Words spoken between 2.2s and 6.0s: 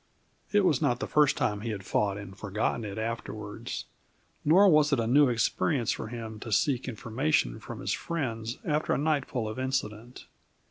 forgotten it afterwards. Nor was it a new experience